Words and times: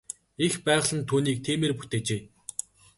Эх 0.45 0.53
байгаль 0.65 0.95
нь 0.97 1.07
түүнийг 1.09 1.37
тиймээр 1.45 1.73
бүтээжээ. 1.77 2.21